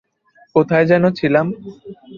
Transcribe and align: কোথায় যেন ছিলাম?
কোথায় 0.55 0.85
যেন 0.91 1.03
ছিলাম? 1.19 1.45